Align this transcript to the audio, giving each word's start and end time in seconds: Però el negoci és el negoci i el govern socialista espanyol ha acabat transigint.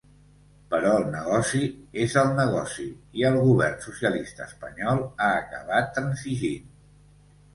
Però 0.69 0.91
el 0.99 1.03
negoci 1.15 1.59
és 2.05 2.13
el 2.21 2.31
negoci 2.39 2.87
i 3.21 3.27
el 3.29 3.37
govern 3.49 3.77
socialista 3.83 4.47
espanyol 4.53 5.03
ha 5.05 5.27
acabat 5.43 5.93
transigint. 5.99 6.65